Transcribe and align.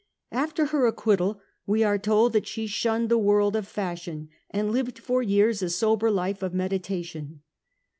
After 0.31 0.65
her 0.65 0.87
acquittal 0.87 1.39
we 1.67 1.83
are 1.83 1.99
told 1.99 2.33
that 2.33 2.47
she 2.47 2.65
shunned 2.65 3.07
the 3.09 3.19
world 3.19 3.55
of 3.55 3.67
fashion, 3.67 4.29
and 4.49 4.71
lived 4.71 4.97
for 4.97 5.21
years 5.21 5.61
a 5.61 5.69
sober 5.69 6.09
life 6.09 6.41
of 6.41 6.55
meditation. 6.55 7.43